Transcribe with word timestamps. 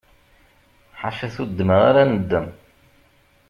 Ḥaca 0.99 1.27
tuddma 1.35 1.77
ara 1.89 2.03
neddem. 2.11 2.47